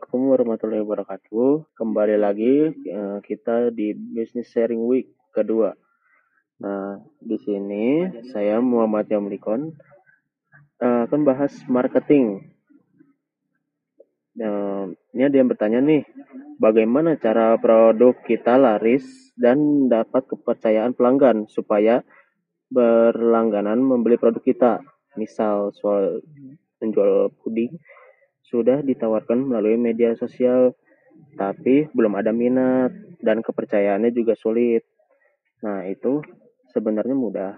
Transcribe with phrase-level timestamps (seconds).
[0.00, 1.76] Assalamualaikum warahmatullahi wabarakatuh.
[1.76, 5.76] Kembali lagi uh, kita di Business Sharing Week kedua.
[6.64, 9.76] Nah, di sini saya Muhammad Yamlikon
[10.80, 12.48] uh, akan bahas marketing.
[14.40, 16.08] Uh, ini ada yang bertanya nih,
[16.56, 19.04] bagaimana cara produk kita laris
[19.36, 22.00] dan dapat kepercayaan pelanggan supaya
[22.72, 24.72] berlangganan membeli produk kita.
[25.20, 26.24] Misal soal
[26.80, 27.76] menjual puding,
[28.50, 30.74] sudah ditawarkan melalui media sosial,
[31.38, 32.90] tapi belum ada minat
[33.22, 34.82] dan kepercayaannya juga sulit.
[35.62, 36.20] Nah, itu
[36.74, 37.52] sebenarnya mudah.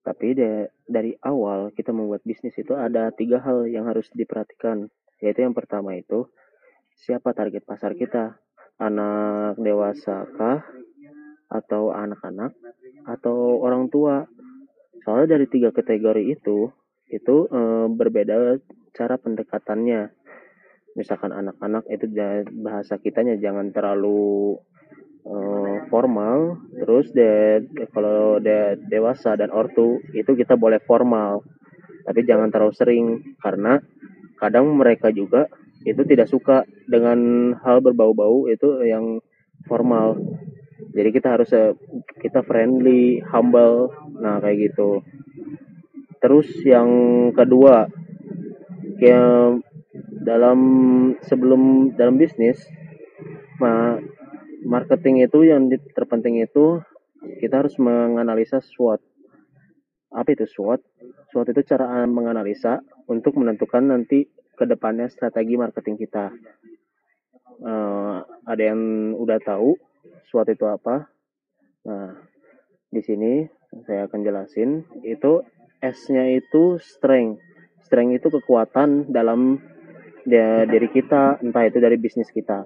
[0.00, 4.90] Tapi de dari awal kita membuat bisnis itu ada tiga hal yang harus diperhatikan.
[5.20, 6.26] Yaitu yang pertama itu,
[6.96, 8.40] siapa target pasar kita?
[8.80, 10.64] Anak dewasa kah?
[11.52, 12.56] Atau anak-anak?
[13.04, 14.24] Atau orang tua?
[15.04, 16.72] Soalnya dari tiga kategori itu,
[17.12, 17.60] itu e,
[17.92, 18.56] berbeda
[18.94, 20.10] cara pendekatannya.
[20.98, 22.10] Misalkan anak-anak itu
[22.60, 24.58] bahasa kitanya jangan terlalu
[25.24, 26.58] uh, formal.
[26.74, 27.62] Terus de,
[27.94, 31.46] kalau de, dewasa dan ortu itu kita boleh formal.
[32.02, 33.06] Tapi jangan terlalu sering
[33.38, 33.78] karena
[34.40, 35.46] kadang mereka juga
[35.84, 39.20] itu tidak suka dengan hal berbau-bau itu yang
[39.68, 40.18] formal.
[40.90, 41.76] Jadi kita harus eh,
[42.18, 43.94] kita friendly humble.
[44.18, 45.04] Nah kayak gitu.
[46.20, 46.90] Terus yang
[47.32, 47.88] kedua
[49.00, 49.64] kayak
[50.22, 50.60] dalam
[51.24, 52.60] sebelum dalam bisnis
[53.58, 53.96] ma
[54.62, 56.84] marketing itu yang terpenting itu
[57.40, 59.00] kita harus menganalisa SWOT.
[60.12, 60.80] Apa itu SWOT?
[61.32, 66.32] SWOT itu cara menganalisa untuk menentukan nanti ke depannya strategi marketing kita.
[67.60, 69.76] Uh, ada yang udah tahu
[70.28, 71.08] SWOT itu apa?
[71.88, 72.16] Nah
[72.88, 73.44] di sini
[73.84, 74.84] saya akan jelasin.
[75.04, 75.44] Itu
[75.80, 77.40] S-nya itu strength
[77.90, 79.58] strength itu kekuatan dalam
[80.70, 82.62] diri kita, entah itu dari bisnis kita.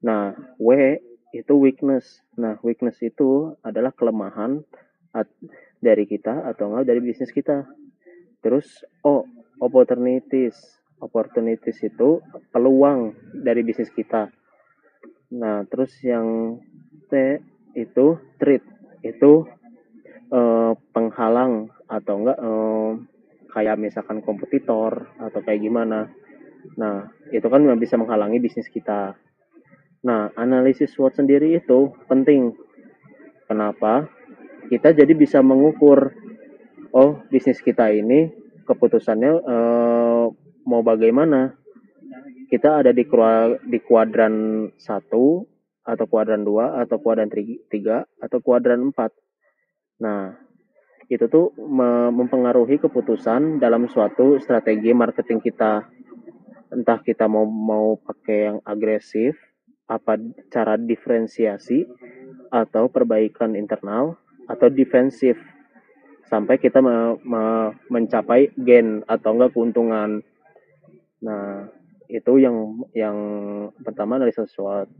[0.00, 0.96] Nah, W
[1.36, 2.24] itu weakness.
[2.40, 4.64] Nah, weakness itu adalah kelemahan
[5.76, 7.68] dari kita atau enggak dari bisnis kita.
[8.40, 9.28] Terus O,
[9.60, 10.56] opportunities.
[11.04, 14.32] Opportunities itu peluang dari bisnis kita.
[15.36, 16.56] Nah, terus yang
[17.12, 17.44] T
[17.76, 18.64] itu threat.
[19.04, 19.44] Itu
[20.32, 22.96] uh, penghalang atau enggak uh,
[23.56, 26.12] kayak misalkan kompetitor atau kayak gimana.
[26.76, 29.16] Nah, itu kan bisa menghalangi bisnis kita.
[30.04, 32.52] Nah, analisis SWOT sendiri itu penting.
[33.48, 34.12] Kenapa?
[34.68, 36.12] Kita jadi bisa mengukur,
[36.92, 38.28] oh bisnis kita ini
[38.68, 40.24] keputusannya eh,
[40.68, 41.56] mau bagaimana.
[42.46, 43.08] Kita ada di,
[43.66, 44.34] di kuadran
[44.76, 44.78] 1
[45.86, 47.66] atau kuadran 2 atau kuadran 3
[48.22, 50.02] atau kuadran 4.
[50.02, 50.45] Nah,
[51.06, 51.54] itu tuh
[52.10, 55.86] mempengaruhi keputusan dalam suatu strategi marketing kita.
[56.74, 59.38] Entah kita mau mau pakai yang agresif,
[59.86, 60.18] apa
[60.50, 61.86] cara diferensiasi
[62.50, 64.18] atau perbaikan internal
[64.50, 65.38] atau defensif
[66.26, 70.26] sampai kita me, me, mencapai gain atau enggak keuntungan.
[71.22, 71.70] Nah,
[72.10, 73.18] itu yang yang
[73.78, 74.90] pertama analisis SWOT.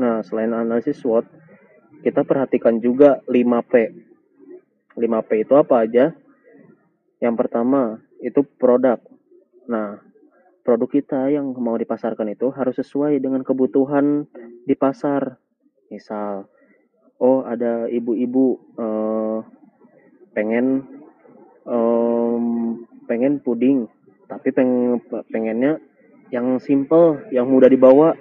[0.00, 1.28] Nah, selain analisis SWOT,
[2.00, 3.72] kita perhatikan juga 5P
[4.96, 6.16] 5P itu apa aja?
[7.20, 9.00] Yang pertama, itu produk.
[9.68, 10.00] Nah,
[10.64, 14.26] produk kita yang mau dipasarkan itu harus sesuai dengan kebutuhan
[14.64, 15.36] di pasar.
[15.92, 16.48] Misal,
[17.22, 19.38] oh ada ibu-ibu uh,
[20.34, 20.82] pengen
[21.62, 23.86] um, pengen puding,
[24.26, 24.98] tapi peng,
[25.30, 25.78] pengennya
[26.34, 28.18] yang simple, yang mudah dibawa.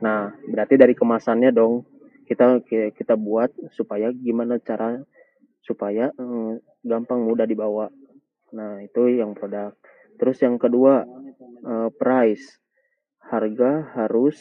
[0.00, 1.84] Nah, berarti dari kemasannya dong
[2.26, 2.64] kita
[2.96, 5.04] kita buat supaya gimana cara
[5.62, 6.52] supaya eh,
[6.82, 7.88] gampang mudah dibawa.
[8.52, 9.72] Nah, itu yang produk.
[10.18, 11.06] Terus yang kedua,
[11.64, 12.60] eh, price.
[13.22, 14.36] Harga harus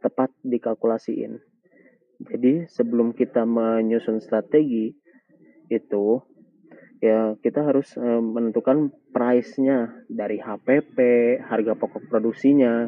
[0.00, 1.36] tepat dikalkulasiin.
[2.22, 4.94] Jadi, sebelum kita menyusun strategi
[5.68, 6.22] itu
[7.02, 10.96] ya kita harus eh, menentukan price-nya dari HPP,
[11.42, 12.86] harga pokok produksinya,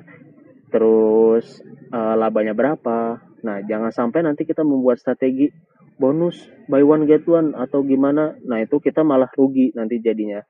[0.70, 1.58] terus
[1.90, 3.18] eh, labanya berapa.
[3.44, 5.50] Nah, jangan sampai nanti kita membuat strategi
[5.96, 10.42] bonus buy one get one atau gimana nah itu kita malah rugi nanti jadinya.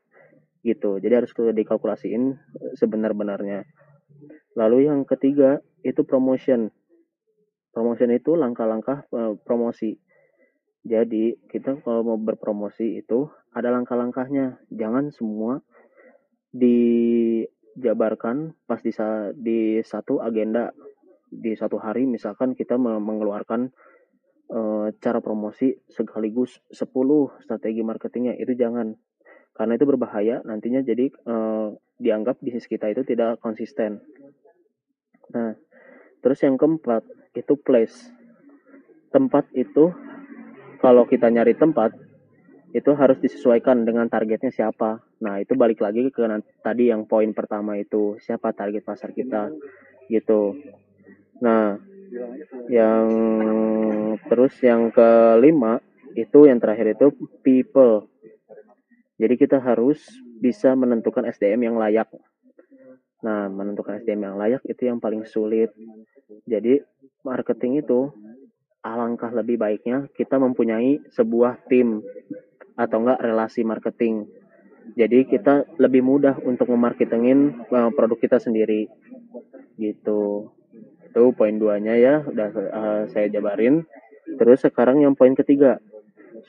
[0.65, 0.97] Gitu.
[0.97, 3.69] Jadi harus dikalkulasiin eh, sebenar-benarnya.
[4.57, 6.73] Lalu yang ketiga itu promotion.
[7.75, 9.99] Promotion itu langkah-langkah uh, promosi.
[10.87, 14.63] Jadi kita kalau mau berpromosi itu ada langkah-langkahnya.
[14.71, 15.59] Jangan semua
[16.55, 18.95] dijabarkan pas di,
[19.83, 20.71] satu agenda
[21.35, 22.07] di satu hari.
[22.07, 23.75] Misalkan kita mengeluarkan
[25.01, 26.85] cara promosi sekaligus 10
[27.43, 28.93] strategi marketingnya itu jangan
[29.57, 34.05] karena itu berbahaya nantinya jadi uh, dianggap bisnis kita itu tidak konsisten
[35.33, 35.57] Nah,
[36.21, 37.03] terus yang keempat
[37.33, 38.13] itu place.
[39.15, 39.95] Tempat itu
[40.83, 41.95] kalau kita nyari tempat
[42.75, 45.03] itu harus disesuaikan dengan targetnya siapa.
[45.23, 46.27] Nah, itu balik lagi ke
[46.61, 49.55] tadi yang poin pertama itu, siapa target pasar kita
[50.11, 50.59] gitu.
[51.39, 51.79] Nah,
[52.71, 53.07] yang
[54.31, 55.83] terus yang kelima
[56.15, 57.11] itu yang terakhir itu
[57.43, 58.07] people.
[59.19, 60.03] Jadi kita harus
[60.39, 62.11] bisa menentukan SDM yang layak.
[63.25, 65.73] Nah, menentukan SDM yang layak itu yang paling sulit.
[66.45, 66.83] Jadi
[67.25, 68.13] marketing itu
[68.85, 72.05] alangkah lebih baiknya kita mempunyai sebuah tim
[72.77, 74.29] atau enggak relasi marketing.
[74.93, 78.93] Jadi kita lebih mudah untuk memarketingin uh, produk kita sendiri.
[79.81, 80.53] Gitu.
[81.15, 83.87] Itu poin duanya ya, udah uh, saya jabarin.
[84.35, 85.79] Terus sekarang yang poin ketiga,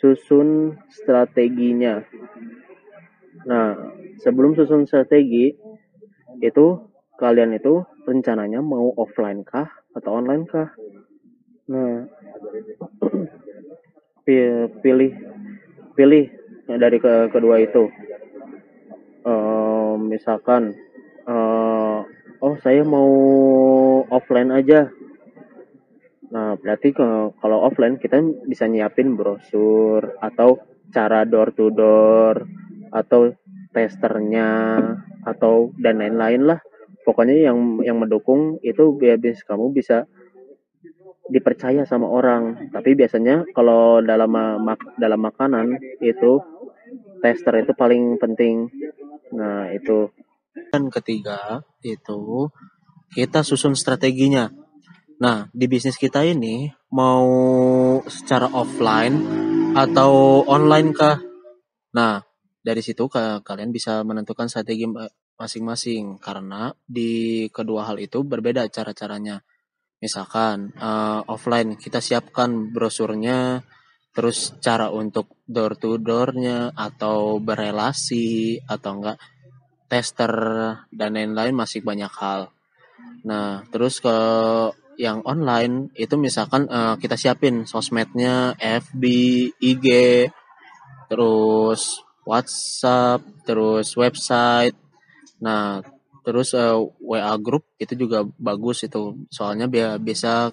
[0.01, 2.01] susun strateginya.
[3.45, 3.93] Nah,
[4.25, 5.53] sebelum susun strategi,
[6.41, 6.65] itu
[7.21, 10.73] kalian itu rencananya mau offline kah atau online kah?
[11.69, 12.09] Nah,
[14.81, 15.13] pilih
[15.93, 16.25] pilih
[16.65, 17.87] dari ke kedua itu
[19.29, 20.73] uh, misalkan
[21.29, 21.54] uh,
[22.45, 23.09] oh saya mau
[24.13, 24.93] offline aja
[26.29, 30.61] nah berarti kalau offline kita bisa nyiapin brosur atau
[30.93, 32.45] cara door to door
[32.93, 33.33] atau
[33.73, 34.77] testernya
[35.25, 36.59] atau dan lain-lain lah
[37.05, 40.05] pokoknya yang yang mendukung itu biar kamu bisa
[41.29, 42.69] dipercaya sama orang.
[42.69, 44.29] Tapi biasanya kalau dalam
[44.61, 46.41] mak dalam makanan itu
[47.21, 48.69] tester itu paling penting.
[49.33, 50.09] Nah, itu.
[50.55, 52.51] Dan ketiga itu
[53.11, 54.51] kita susun strateginya.
[55.19, 57.27] Nah, di bisnis kita ini mau
[58.07, 59.15] secara offline
[59.75, 61.19] atau online kah?
[61.95, 62.19] Nah,
[62.59, 64.87] dari situ kalian bisa menentukan strategi
[65.35, 69.43] masing-masing karena di kedua hal itu berbeda cara-caranya.
[69.99, 73.63] Misalkan uh, offline kita siapkan brosurnya,
[74.11, 79.17] terus cara untuk door to doornya atau berelasi atau enggak
[79.85, 80.33] tester
[80.89, 82.49] dan lain-lain masih banyak hal.
[83.25, 84.17] Nah, terus ke
[84.95, 89.03] yang online itu misalkan uh, kita siapin sosmednya FB,
[89.59, 89.87] IG,
[91.11, 94.77] terus WhatsApp, terus website.
[95.43, 95.83] Nah,
[96.25, 100.49] terus uh, eh, WA group itu juga bagus itu soalnya biar bisa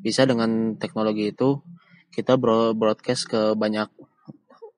[0.00, 1.58] bisa dengan teknologi itu
[2.14, 2.38] kita
[2.74, 3.90] broadcast ke banyak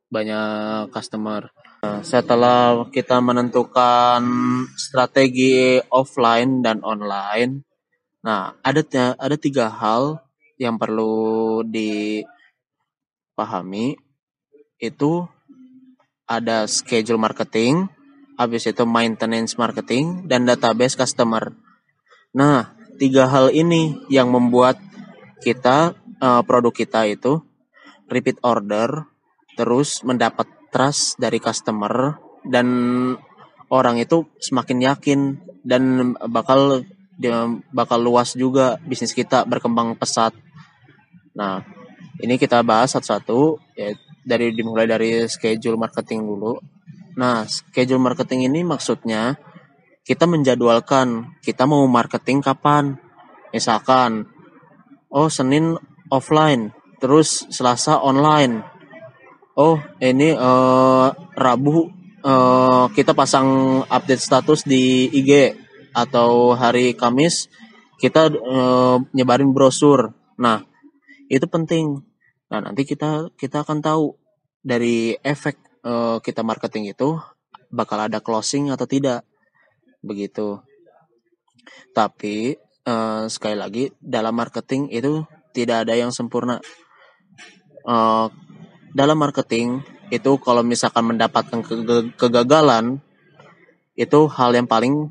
[0.09, 1.53] banyak customer
[2.07, 4.23] setelah kita menentukan
[4.79, 7.67] strategi offline dan online
[8.23, 8.83] nah ada
[9.19, 10.23] ada tiga hal
[10.59, 12.27] yang perlu dipahami
[14.79, 15.27] itu
[16.31, 17.91] ada schedule marketing
[18.43, 21.53] habis itu maintenance marketing, dan database customer.
[22.33, 24.81] Nah, tiga hal ini yang membuat
[25.45, 27.39] kita, uh, produk kita itu
[28.09, 29.07] repeat order,
[29.55, 32.17] terus mendapat trust dari customer,
[32.49, 32.67] dan
[33.69, 35.21] orang itu semakin yakin
[35.63, 36.83] dan bakal
[37.21, 40.35] dia bakal luas juga bisnis kita berkembang pesat.
[41.37, 41.63] Nah,
[42.19, 46.59] ini kita bahas satu-satu ya dari dimulai dari schedule marketing dulu.
[47.21, 49.37] Nah, schedule marketing ini maksudnya
[50.03, 52.99] kita menjadwalkan kita mau marketing kapan.
[53.53, 54.27] Misalkan,
[55.13, 55.77] oh Senin
[56.09, 58.72] offline, terus Selasa online.
[59.53, 61.93] Oh ini uh, Rabu
[62.25, 65.53] uh, kita pasang update status di IG
[65.93, 67.53] atau hari Kamis
[68.01, 70.17] kita uh, nyebarin brosur.
[70.41, 70.65] Nah
[71.29, 72.01] itu penting.
[72.49, 74.17] Nah nanti kita kita akan tahu
[74.65, 77.21] dari efek uh, kita marketing itu
[77.69, 79.25] bakal ada closing atau tidak
[80.01, 80.61] begitu
[81.93, 82.57] tapi
[82.89, 86.59] uh, sekali lagi dalam marketing itu tidak ada yang sempurna
[87.87, 88.27] uh,
[88.93, 89.81] dalam marketing
[90.13, 91.75] itu kalau misalkan mendapatkan ke
[92.21, 93.01] kegagalan
[93.97, 95.09] itu hal yang paling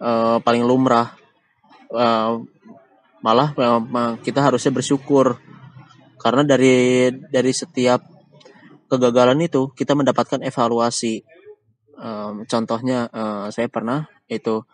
[0.00, 1.16] uh, paling lumrah
[1.92, 2.40] uh,
[3.24, 5.40] malah uh, kita harusnya bersyukur
[6.20, 8.04] karena dari dari setiap
[8.88, 11.24] kegagalan itu kita mendapatkan evaluasi.
[11.94, 14.66] Um, contohnya uh, saya pernah itu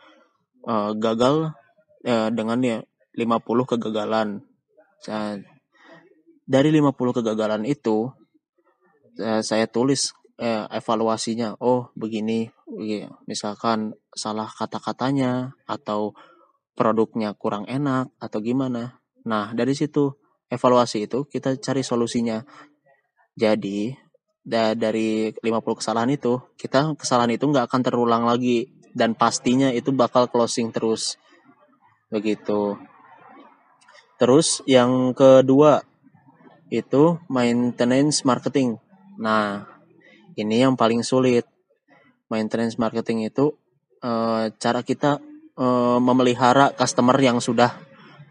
[0.67, 1.53] uh, gagal
[2.07, 2.79] uh, dengan ya
[3.15, 4.43] 50 kegagalan.
[6.51, 8.11] Dari 50 kegagalan itu
[9.21, 11.55] uh, saya tulis uh, evaluasinya.
[11.61, 13.07] Oh, begini, begini.
[13.29, 16.17] Misalkan salah kata-katanya atau
[16.75, 18.99] produknya kurang enak atau gimana.
[19.29, 20.17] Nah, dari situ
[20.49, 22.41] evaluasi itu kita cari solusinya.
[23.37, 23.93] Jadi
[24.41, 29.93] da dari 50 kesalahan itu, kita kesalahan itu nggak akan terulang lagi dan pastinya itu
[29.95, 31.21] bakal closing terus.
[32.11, 32.75] begitu.
[34.19, 35.87] Terus yang kedua
[36.75, 38.83] itu maintenance marketing.
[39.21, 39.69] Nah,
[40.35, 41.45] ini yang paling sulit.
[42.33, 43.53] Maintenance marketing itu
[44.01, 44.13] e,
[44.57, 45.21] cara kita
[45.59, 45.67] e,
[46.01, 47.77] memelihara customer yang sudah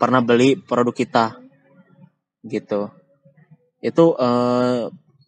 [0.02, 1.26] pernah beli produk kita.
[2.42, 2.90] Gitu.
[3.84, 4.30] Itu e,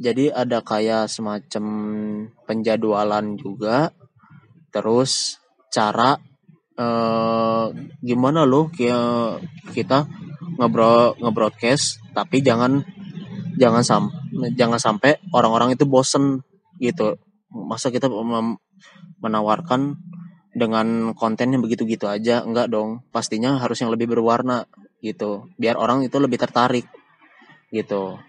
[0.01, 1.65] jadi ada kayak semacam
[2.50, 3.94] penjadwalan juga.
[4.72, 5.38] Terus
[5.70, 6.18] cara
[6.74, 6.88] e,
[8.01, 8.72] gimana loh
[9.75, 10.08] kita
[10.58, 12.84] ngebro ngebroadcast tapi jangan
[13.56, 14.21] jangan sam
[14.55, 16.43] jangan sampai orang-orang itu bosen
[16.79, 17.19] gitu.
[17.51, 18.07] Masa kita
[19.19, 20.00] menawarkan
[20.55, 22.43] dengan konten yang begitu-gitu aja?
[22.43, 23.03] Enggak dong.
[23.11, 24.67] Pastinya harus yang lebih berwarna
[25.03, 25.51] gitu.
[25.59, 26.88] Biar orang itu lebih tertarik
[27.71, 28.19] gitu.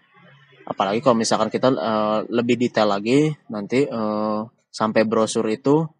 [0.62, 5.90] Apalagi kalau misalkan kita uh, lebih detail lagi nanti uh, sampai brosur itu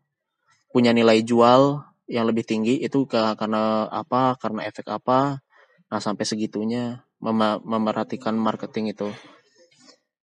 [0.70, 4.38] punya nilai jual yang lebih tinggi itu ke, karena apa?
[4.38, 5.42] Karena efek apa?
[5.90, 7.04] Nah sampai segitunya.
[7.22, 9.06] Mem memerhatikan marketing itu.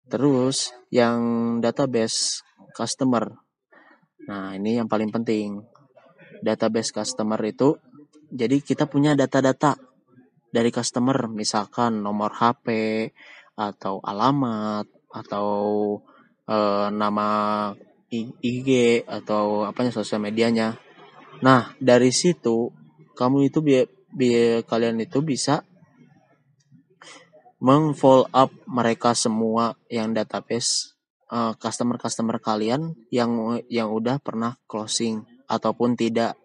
[0.09, 1.21] Terus yang
[1.61, 2.41] database
[2.73, 3.29] customer.
[4.29, 5.65] Nah, ini yang paling penting.
[6.41, 7.77] Database customer itu
[8.29, 9.77] jadi kita punya data-data
[10.49, 12.69] dari customer, misalkan nomor HP
[13.57, 15.49] atau alamat atau
[16.45, 16.59] e,
[16.93, 17.29] nama
[18.09, 20.77] IG atau apanya sosial medianya.
[21.45, 22.73] Nah, dari situ
[23.17, 25.67] kamu itu biar, biar kalian itu bisa
[27.59, 30.95] meng-follow up mereka semua yang database
[31.31, 36.38] uh, customer-customer kalian yang yang udah pernah closing ataupun tidak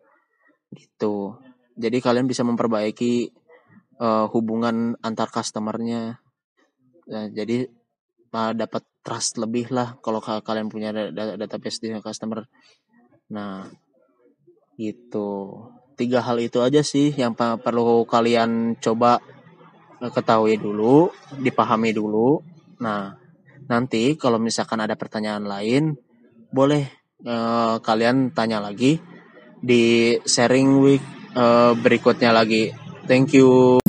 [0.73, 1.37] gitu.
[1.77, 3.29] Jadi kalian bisa memperbaiki
[4.01, 6.21] uh, hubungan antar customernya.
[7.09, 7.69] Nah, jadi
[8.33, 12.45] uh, dapat trust lebih lah kalau kalian punya database di customer.
[13.33, 13.69] Nah,
[14.77, 15.61] gitu.
[15.93, 19.21] Tiga hal itu aja sih yang perlu kalian coba
[20.09, 22.41] ketahui dulu, dipahami dulu.
[22.81, 23.15] Nah,
[23.69, 25.95] nanti kalau misalkan ada pertanyaan lain,
[26.51, 26.87] boleh
[27.27, 28.99] uh, kalian tanya lagi
[29.63, 31.03] di sharing week
[31.35, 32.73] uh, berikutnya lagi.
[33.03, 33.82] Thank you.